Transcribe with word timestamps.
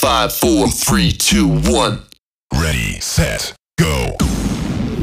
Five, 0.00 0.32
four, 0.32 0.68
three, 0.68 1.10
two, 1.10 1.48
one. 1.48 2.02
Ready, 2.54 3.00
set, 3.00 3.52
go. 3.80 4.14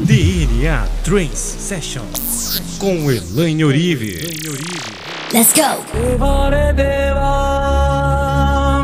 DNA 0.08 0.88
Trance 1.04 1.38
Session 1.38 2.02
com 2.80 3.10
Elaine 3.10 3.62
Orive. 3.62 4.24
Let's 5.34 5.52
go. 5.52 5.84
देवारे 5.92 6.72
देवा 6.80 7.32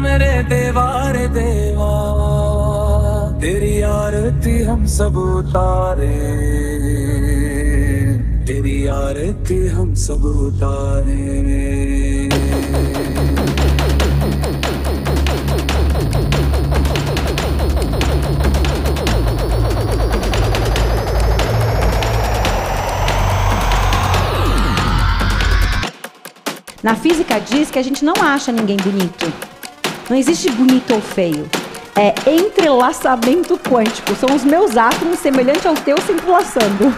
मेरे 0.02 0.32
देवारे 0.52 1.26
देवा 1.32 1.90
तेरी 3.40 3.80
आरती 3.96 4.62
हम 4.68 4.84
सब 4.98 5.16
उतारे 5.16 6.12
तेरी 8.46 8.86
आरती 9.00 9.66
हम 9.68 9.94
सब 10.04 10.24
उतारे 10.24 11.30
Na 26.82 26.96
física 26.96 27.38
diz 27.38 27.70
que 27.70 27.78
a 27.78 27.82
gente 27.82 28.04
não 28.04 28.14
acha 28.20 28.50
ninguém 28.50 28.76
bonito. 28.76 29.32
Não 30.10 30.16
existe 30.16 30.50
bonito 30.50 30.92
ou 30.92 31.00
feio. 31.00 31.48
É 31.94 32.12
entrelaçamento 32.28 33.56
quântico. 33.56 34.16
São 34.16 34.34
os 34.34 34.42
meus 34.42 34.76
átomos 34.76 35.20
semelhantes 35.20 35.64
ao 35.64 35.74
teu 35.74 35.96
se 36.00 36.10
entrelaçando. 36.10 36.92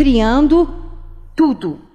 Criando 0.00 0.66
tudo. 1.34 1.89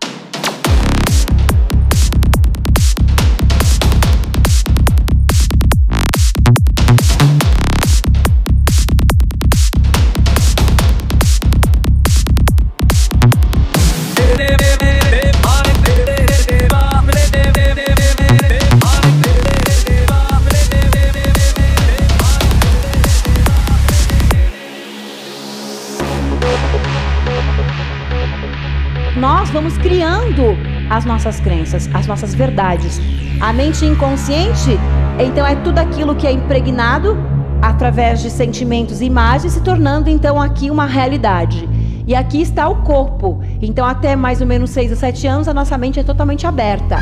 As 31.75 32.07
nossas 32.07 32.33
verdades. 32.33 32.99
A 33.39 33.51
mente 33.51 33.85
inconsciente, 33.85 34.79
então, 35.19 35.45
é 35.45 35.55
tudo 35.55 35.79
aquilo 35.79 36.15
que 36.15 36.27
é 36.27 36.31
impregnado 36.31 37.17
através 37.61 38.21
de 38.21 38.29
sentimentos 38.29 39.01
e 39.01 39.05
imagens, 39.05 39.53
se 39.53 39.61
tornando 39.61 40.09
então 40.09 40.41
aqui 40.41 40.69
uma 40.69 40.85
realidade. 40.85 41.67
E 42.07 42.13
aqui 42.13 42.41
está 42.41 42.67
o 42.67 42.75
corpo. 42.83 43.41
Então, 43.61 43.85
até 43.85 44.15
mais 44.15 44.41
ou 44.41 44.47
menos 44.47 44.69
6 44.69 44.91
a 44.91 44.95
7 44.95 45.27
anos, 45.27 45.47
a 45.47 45.53
nossa 45.53 45.77
mente 45.77 45.99
é 45.99 46.03
totalmente 46.03 46.45
aberta. 46.45 46.99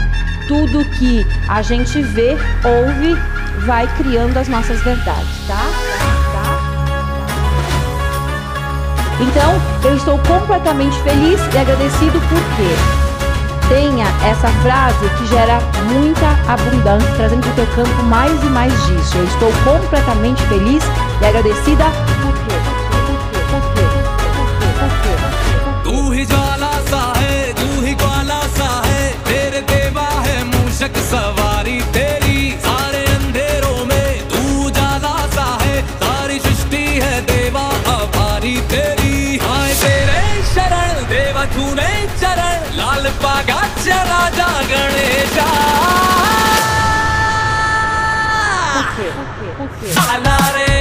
Tudo 0.47 0.85
que 0.97 1.25
a 1.49 1.61
gente 1.61 2.01
vê, 2.01 2.37
ouve, 2.63 3.17
vai 3.65 3.87
criando 3.97 4.37
as 4.37 4.47
nossas 4.47 4.81
verdades, 4.81 5.47
tá? 5.47 6.03
Então, 9.19 9.89
eu 9.89 9.95
estou 9.95 10.17
completamente 10.19 10.97
feliz 11.01 11.39
e 11.53 11.57
agradecido 11.57 12.19
porque 12.29 12.92
tenha 13.73 14.05
essa 14.29 14.47
frase 14.61 15.09
que 15.17 15.25
gera 15.25 15.59
muita 15.91 16.29
abundância, 16.47 17.11
trazendo 17.15 17.41
para 17.41 17.51
o 17.51 17.55
teu 17.55 17.75
campo 17.75 18.03
mais 18.03 18.43
e 18.43 18.45
mais 18.45 18.71
disso. 18.85 19.17
Eu 19.17 19.25
estou 19.25 19.51
completamente 19.63 20.41
feliz 20.43 20.83
e 21.19 21.25
agradecida 21.25 21.85
por 22.21 22.33
quê? 22.33 22.82
Quê? 50.37 50.72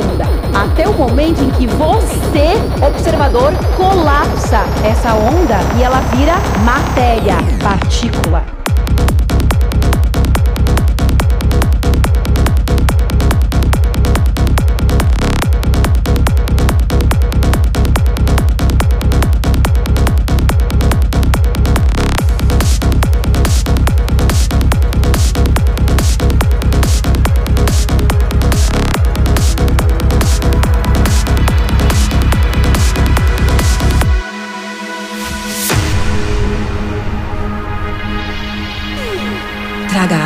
onda, 0.00 0.24
até 0.54 0.88
o 0.88 0.94
momento 0.94 1.42
em 1.42 1.50
que 1.50 1.66
você, 1.66 2.56
observador, 2.84 3.52
colapsa 3.76 4.60
essa 4.84 5.14
onda 5.14 5.58
e 5.78 5.82
ela 5.82 6.00
vira 6.14 6.34
matéria, 6.64 7.36
partícula. 7.62 8.59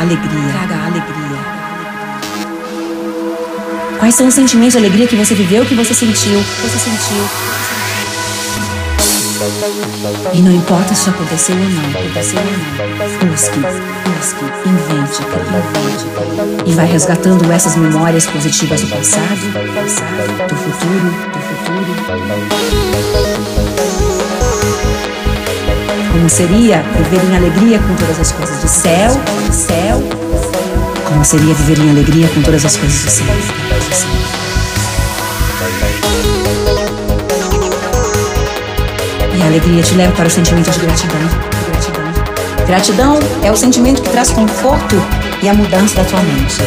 Alegria. 0.05 0.51
Traga 0.51 0.75
alegria. 0.85 1.39
Quais 3.99 4.15
são 4.15 4.27
os 4.27 4.33
sentimentos 4.33 4.73
de 4.73 4.79
alegria 4.79 5.07
que 5.07 5.15
você 5.15 5.33
viveu, 5.33 5.65
que 5.65 5.73
você 5.73 5.93
sentiu? 5.93 6.37
Que 6.39 6.61
você 6.61 6.79
sentiu? 6.79 7.23
E 10.33 10.41
não 10.41 10.51
importa 10.51 10.93
se 10.93 11.09
aconteceu 11.09 11.55
ou 11.55 11.61
não, 11.61 11.89
aconteceu 11.89 12.39
ou 12.39 12.45
não. 12.45 12.59
Busque, 13.31 13.59
busque, 13.59 14.45
invente, 14.69 15.23
invente. 15.23 16.05
E 16.69 16.73
vai 16.73 16.85
resgatando 16.85 17.51
essas 17.51 17.75
memórias 17.75 18.27
positivas 18.27 18.81
do 18.81 18.87
passado, 18.87 19.35
do 19.35 19.73
passado, 19.73 20.47
do 20.47 20.55
futuro, 20.55 21.11
do 21.33 21.39
futuro. 21.39 21.95
Como 26.15 26.29
seria 26.29 26.81
viver 26.81 27.21
em 27.29 27.35
alegria 27.35 27.77
com 27.77 27.93
todas 27.95 28.17
as 28.21 28.31
coisas 28.31 28.57
do 28.61 28.69
céu, 28.69 29.11
do 29.11 29.53
céu. 29.53 30.01
Como 31.03 31.25
seria 31.25 31.53
viver 31.53 31.77
em 31.77 31.89
alegria 31.89 32.29
com 32.29 32.41
todas 32.41 32.63
as 32.63 32.77
coisas 32.77 33.03
do 33.03 33.11
céu. 33.11 33.25
do 33.25 33.95
céu. 33.95 34.09
E 39.37 39.41
a 39.41 39.45
alegria 39.45 39.83
te 39.83 39.93
leva 39.95 40.13
para 40.13 40.27
o 40.27 40.31
sentimento 40.31 40.71
de 40.71 40.79
gratidão. 40.79 41.19
Gratidão. 41.67 42.65
Gratidão 42.65 43.19
é 43.43 43.51
o 43.51 43.57
sentimento 43.57 44.01
que 44.01 44.09
traz 44.09 44.31
conforto 44.31 44.95
e 45.43 45.49
a 45.49 45.53
mudança 45.53 45.95
da 45.95 46.05
tua 46.05 46.21
mente. 46.21 46.61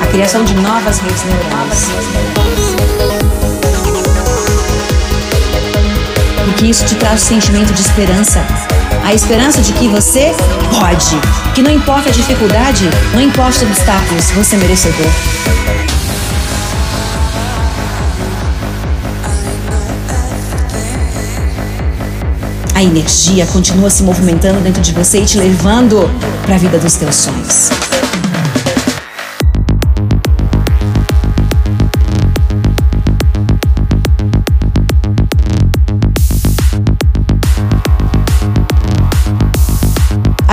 A 0.00 0.06
criação 0.06 0.42
de 0.42 0.54
novas 0.54 1.00
redes 1.00 1.22
neurais. 1.22 1.90
Porque 6.46 6.64
isso 6.64 6.86
te 6.86 6.94
traz 6.94 7.22
o 7.22 7.26
sentimento 7.26 7.74
de 7.74 7.82
esperança. 7.82 8.65
A 9.06 9.14
esperança 9.14 9.62
de 9.62 9.72
que 9.74 9.86
você 9.86 10.34
pode. 10.80 11.54
Que 11.54 11.62
não 11.62 11.70
importa 11.70 12.08
a 12.08 12.12
dificuldade, 12.12 12.90
não 13.14 13.20
importa 13.20 13.50
os 13.52 13.62
obstáculos, 13.62 14.32
você 14.32 14.56
é 14.56 14.58
merecedor. 14.58 15.06
A 22.74 22.82
energia 22.82 23.46
continua 23.46 23.90
se 23.90 24.02
movimentando 24.02 24.58
dentro 24.58 24.82
de 24.82 24.92
você 24.92 25.20
e 25.20 25.24
te 25.24 25.38
levando 25.38 26.10
para 26.44 26.56
a 26.56 26.58
vida 26.58 26.76
dos 26.76 26.94
teus 26.94 27.14
sonhos. 27.14 27.70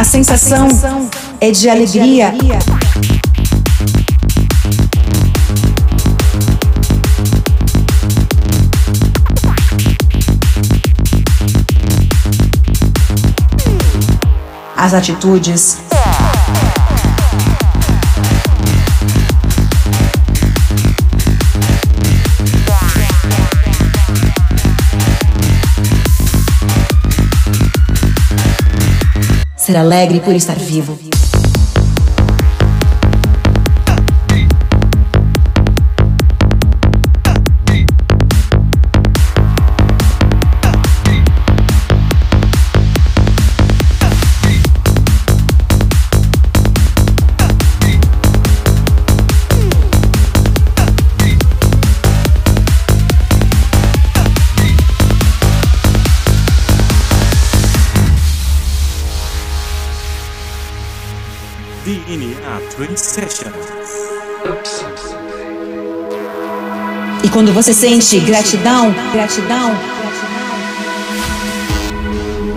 A 0.03 0.05
sensação 0.05 0.67
é 1.39 1.49
de 1.49 1.69
alegria. 1.69 2.33
As 14.75 14.93
atitudes. 14.93 15.77
Ser 29.73 29.79
alegre 29.79 30.19
por 30.19 30.35
estar 30.35 30.59
vivo. 30.59 31.12
Session. 62.95 63.49
E 67.23 67.29
quando 67.29 67.51
você 67.51 67.73
sente 67.73 68.19
gratidão, 68.19 68.93
gratidão, 69.11 69.75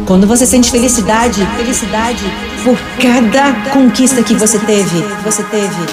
quando 0.06 0.26
você 0.26 0.44
sente 0.44 0.70
felicidade, 0.70 1.41
felicidade 1.56 2.23
por 2.64 2.76
cada 3.00 3.55
conquista 3.70 4.23
que 4.23 4.35
você 4.35 4.58
teve, 4.58 5.00
você 5.25 5.43
teve. 5.44 5.87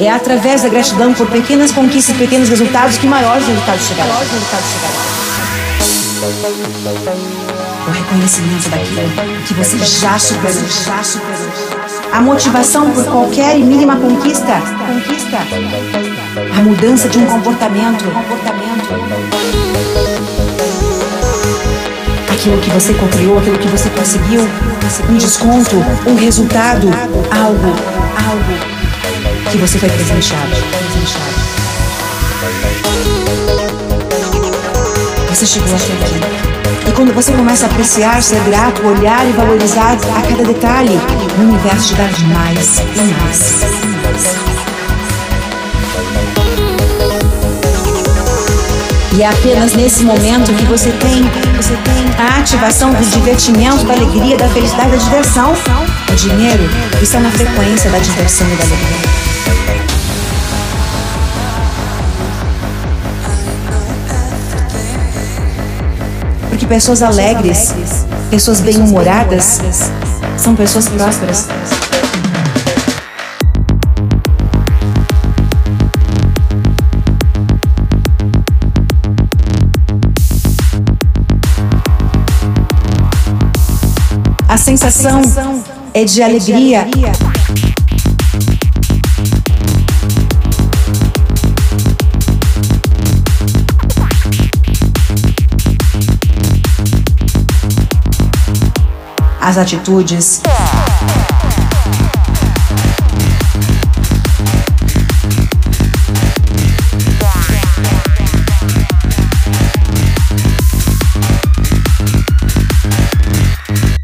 É 0.00 0.08
através 0.08 0.62
da 0.62 0.70
gratidão 0.70 1.12
por 1.12 1.26
pequenas 1.26 1.72
conquistas 1.72 2.16
pequenos 2.16 2.48
resultados 2.48 2.96
que 2.96 3.06
maiores 3.06 3.46
resultados 3.46 3.82
chegarão. 3.86 4.16
O 7.86 7.90
reconhecimento 7.90 8.70
daquilo 8.70 9.44
que 9.46 9.52
você 9.52 9.76
já 9.76 10.18
superou, 10.18 10.62
já 10.86 11.02
superou. 11.02 11.71
A 12.12 12.20
motivação 12.20 12.90
por 12.90 13.04
qualquer 13.06 13.58
e 13.58 13.62
mínima 13.62 13.96
conquista, 13.96 14.60
conquista. 14.86 15.38
A 16.54 16.62
mudança 16.62 17.08
de 17.08 17.18
um 17.18 17.24
comportamento. 17.24 18.04
Aquilo 22.30 22.58
que 22.58 22.70
você 22.70 22.92
criou, 22.94 23.38
aquilo 23.38 23.58
que 23.58 23.68
você 23.68 23.88
conseguiu, 23.90 24.42
um 25.08 25.16
desconto, 25.16 25.76
um 26.06 26.14
resultado, 26.14 26.88
algo, 27.30 27.74
algo 28.28 29.50
que 29.50 29.56
você 29.56 29.78
foi 29.78 29.88
presenteado. 29.88 30.52
Você 35.30 35.46
chegou 35.46 35.74
até 35.74 35.92
aqui. 35.94 36.51
E 36.86 36.92
quando 36.92 37.14
você 37.14 37.32
começa 37.32 37.66
a 37.66 37.70
apreciar, 37.70 38.22
ser 38.22 38.40
grato, 38.44 38.86
olhar 38.86 39.26
e 39.28 39.32
valorizar 39.32 39.92
a 39.92 40.22
cada 40.22 40.44
detalhe, 40.44 40.98
o 41.38 41.42
universo 41.42 41.88
te 41.88 41.94
dá 41.94 42.08
mais 42.28 42.78
e 42.78 43.22
mais 43.22 43.92
e 49.14 49.22
é 49.22 49.28
apenas 49.28 49.74
nesse 49.74 50.04
momento 50.04 50.52
que 50.54 50.64
você 50.64 50.90
tem, 50.92 51.22
você 51.56 51.76
tem 51.84 52.04
a 52.18 52.40
ativação 52.40 52.90
do 52.90 53.04
divertimento, 53.04 53.84
da 53.84 53.92
alegria, 53.92 54.36
da 54.36 54.48
felicidade, 54.48 54.90
da 54.90 54.96
diversão. 54.96 55.52
O 56.10 56.14
dinheiro 56.14 56.64
está 57.00 57.20
na 57.20 57.30
frequência 57.30 57.90
da 57.90 57.98
diversão 57.98 58.46
e 58.48 58.56
da 58.56 58.64
alegria. 58.64 59.21
Pessoas 66.72 67.02
alegres, 67.02 67.74
pessoas 68.30 68.60
bem-humoradas, 68.60 69.60
são 70.38 70.56
pessoas 70.56 70.88
prósperas. 70.88 71.46
A 84.48 84.56
sensação 84.56 85.20
é 85.92 86.04
de 86.06 86.22
alegria. 86.22 86.86
As 99.52 99.58
atitudes. 99.58 100.40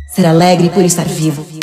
Ser 0.06 0.26
alegre 0.26 0.68
por 0.70 0.84
estar 0.84 1.06
vivo. 1.06 1.57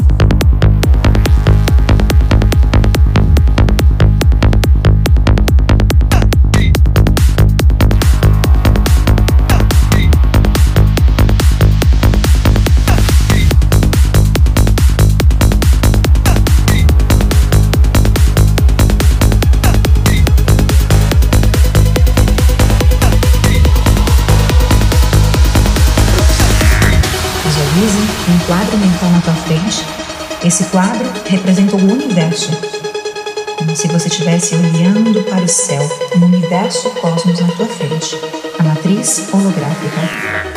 Como 33.57 33.75
se 33.75 33.87
você 33.87 34.09
estivesse 34.09 34.55
olhando 34.55 35.23
para 35.23 35.41
o 35.41 35.47
céu, 35.47 35.81
um 36.17 36.25
universo 36.25 36.89
cosmos 36.89 37.39
na 37.39 37.47
tua 37.47 37.65
frente, 37.65 38.19
a 38.59 38.63
matriz 38.63 39.23
holográfica. 39.31 40.01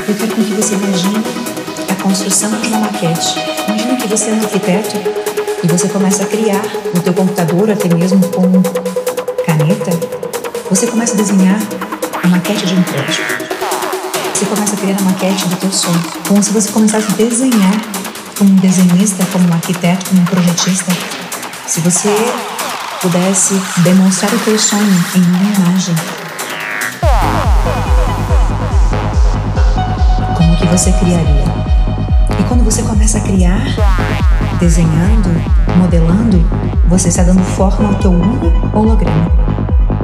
Eu 0.08 0.14
quero 0.16 0.32
que 0.32 0.40
você 0.54 0.75
imagine 0.75 1.23
a 1.88 2.02
construção 2.02 2.50
de 2.61 2.66
uma 2.66 2.78
maquete. 2.80 3.38
Imagina 3.68 3.97
que 3.97 4.08
você 4.08 4.30
é 4.30 4.35
um 4.35 4.40
arquiteto 4.40 4.97
e 5.62 5.66
você 5.68 5.88
começa 5.88 6.25
a 6.25 6.26
criar 6.26 6.62
no 6.92 7.00
teu 7.00 7.14
computador, 7.14 7.70
até 7.70 7.94
mesmo 7.94 8.26
com 8.28 8.61
caneta, 9.44 9.90
você 10.68 10.88
começa 10.88 11.14
a 11.14 11.16
desenhar 11.16 11.61
a 12.25 12.26
maquete 12.26 12.66
de 12.66 12.75
um 12.75 12.82
prédio 12.82 13.49
você 14.35 14.47
começa 14.47 14.75
a 14.75 14.78
criar 14.78 14.97
a 14.97 15.02
maquete 15.02 15.49
do 15.49 15.56
teu 15.56 15.73
sonho. 15.73 16.00
Como 16.28 16.40
se 16.40 16.52
você 16.52 16.70
começasse 16.70 17.11
a 17.11 17.16
desenhar 17.16 17.80
como 18.38 18.52
um 18.52 18.54
desenhista, 18.54 19.26
como 19.32 19.49
um 19.49 19.52
arquiteto, 19.52 20.06
como 20.06 20.23
um 20.23 20.25
projetista. 20.25 21.18
Se 21.78 21.85
você 21.85 22.12
pudesse 23.00 23.54
demonstrar 23.85 24.35
o 24.35 24.38
teu 24.40 24.58
sonho 24.58 24.82
em 25.14 25.23
uma 25.23 25.38
imagem. 25.38 25.94
Como 30.37 30.56
que 30.56 30.66
você 30.66 30.90
criaria? 30.90 31.44
E 32.37 32.42
quando 32.49 32.64
você 32.64 32.82
começa 32.82 33.18
a 33.18 33.20
criar, 33.20 33.62
desenhando, 34.58 35.30
modelando, 35.76 36.44
você 36.88 37.11
está 37.11 37.23
dando 37.23 37.44
forma 37.44 37.90
ao 37.90 37.94
teu 37.94 38.12
holograma. 38.75 39.30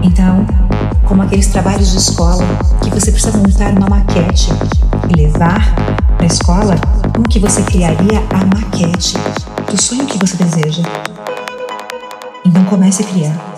Então, 0.00 0.46
como 1.04 1.22
aqueles 1.22 1.48
trabalhos 1.48 1.90
de 1.90 1.98
escola 1.98 2.44
que 2.84 2.90
você 2.90 3.10
precisa 3.10 3.36
montar 3.36 3.72
uma 3.72 3.88
maquete 3.88 4.48
e 5.08 5.22
levar 5.22 5.74
para 6.16 6.22
a 6.22 6.26
escola, 6.26 6.76
como 7.12 7.28
que 7.28 7.40
você 7.40 7.62
criaria 7.62 8.22
a 8.30 8.46
maquete 8.46 9.16
do 9.68 9.82
sonho 9.82 10.06
que 10.06 10.24
você 10.24 10.36
deseja. 10.36 10.84
Comece 12.68 13.02
a 13.02 13.06
criar. 13.06 13.53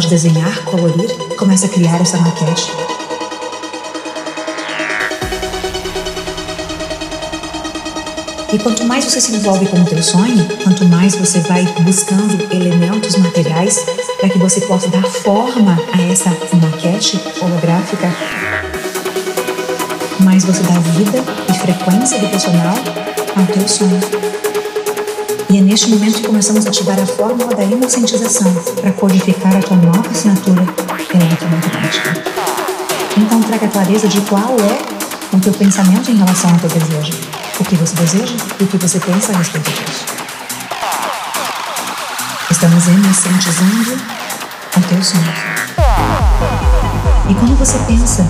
Pode 0.00 0.08
desenhar, 0.08 0.64
colorir, 0.64 1.10
começa 1.36 1.66
a 1.66 1.68
criar 1.68 2.00
essa 2.00 2.16
maquete. 2.16 2.72
E 8.50 8.58
quanto 8.58 8.84
mais 8.84 9.04
você 9.04 9.20
se 9.20 9.34
envolve 9.34 9.66
com 9.66 9.78
o 9.78 9.84
teu 9.84 10.02
sonho, 10.02 10.48
quanto 10.64 10.86
mais 10.86 11.14
você 11.16 11.40
vai 11.40 11.64
buscando 11.80 12.48
elementos 12.50 13.14
materiais 13.16 13.84
para 14.18 14.30
que 14.30 14.38
você 14.38 14.62
possa 14.62 14.88
dar 14.88 15.04
forma 15.04 15.78
a 15.92 16.02
essa 16.10 16.30
maquete 16.30 17.20
holográfica, 17.42 18.10
mais 20.20 20.44
você 20.44 20.62
dá 20.62 20.78
vida 20.78 21.22
e 21.46 21.58
frequência 21.58 22.18
vibracional 22.18 22.76
ao 23.36 23.46
teu 23.52 23.68
sonho. 23.68 24.49
E 25.50 25.58
é 25.58 25.60
neste 25.60 25.88
momento 25.88 26.14
que 26.14 26.28
começamos 26.28 26.64
a 26.64 26.68
ativar 26.68 26.96
a 27.00 27.04
fórmula 27.04 27.52
da 27.56 27.64
inocentização 27.64 28.54
para 28.80 28.92
codificar 28.92 29.56
a 29.56 29.58
tua 29.58 29.76
nova 29.78 30.08
assinatura 30.08 30.62
eletromagnética. 31.12 32.22
Então 33.16 33.40
traga 33.42 33.66
clareza 33.66 34.06
de 34.06 34.20
qual 34.20 34.56
é 34.60 35.36
o 35.36 35.40
teu 35.40 35.52
pensamento 35.52 36.08
em 36.08 36.18
relação 36.18 36.50
ao 36.52 36.56
teu 36.58 36.68
desejo. 36.68 37.18
O 37.58 37.64
que 37.64 37.74
você 37.74 37.96
deseja 37.96 38.36
e 38.60 38.62
o 38.62 38.66
que 38.68 38.76
você 38.76 39.00
pensa 39.00 39.32
a 39.32 39.38
respeito 39.38 39.70
disso. 39.72 40.06
Estamos 42.48 42.86
inocentizando 42.86 44.00
o 44.76 44.80
teu 44.82 45.02
sonho. 45.02 45.34
E 47.28 47.34
quando 47.34 47.58
você 47.58 47.76
pensa 47.88 48.24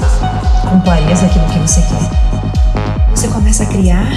com 0.62 0.80
clareza 0.80 1.26
aquilo 1.26 1.44
que 1.50 1.58
você 1.58 1.82
quer, 1.82 2.49
você 3.20 3.28
começa 3.28 3.64
a 3.64 3.66
criar, 3.66 4.08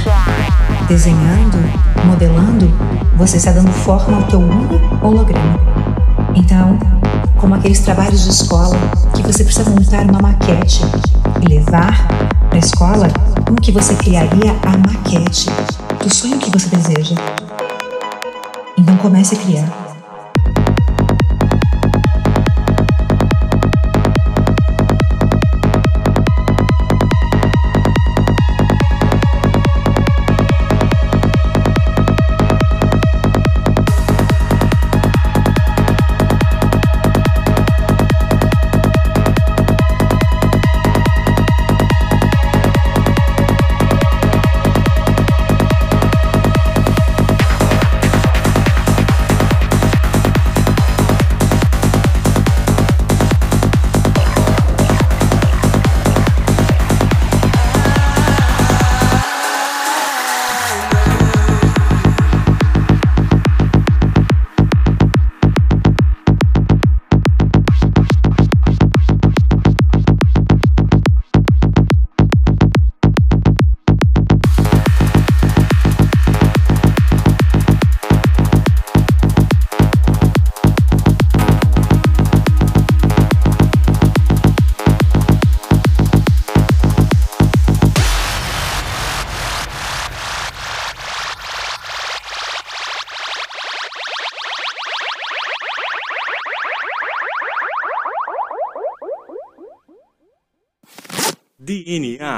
desenhando, 0.88 1.57
modelando, 2.05 2.72
você 3.17 3.36
está 3.36 3.51
dando 3.51 3.69
forma 3.69 4.15
ao 4.15 4.24
teu 4.24 4.39
holograma. 5.01 5.60
Então, 6.33 6.79
como 7.38 7.53
aqueles 7.53 7.79
trabalhos 7.79 8.24
de 8.24 8.29
escola 8.29 8.77
que 9.13 9.22
você 9.22 9.43
precisa 9.43 9.69
montar 9.69 10.05
uma 10.10 10.22
maquete 10.22 10.79
e 11.41 11.53
levar 11.53 12.07
para 12.48 12.55
a 12.55 12.60
escola, 12.60 13.10
como 13.45 13.60
que 13.60 13.74
você 13.74 13.93
criaria 13.95 14.55
a 14.63 14.77
maquete 14.77 15.50
do 16.01 16.15
sonho 16.15 16.39
que 16.39 16.50
você 16.50 16.74
deseja? 16.74 17.15
Então 18.77 18.95
comece 19.00 19.36
a 19.36 19.38
criar. 19.38 19.82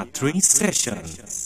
three 0.03 0.41
sessions. 0.41 1.44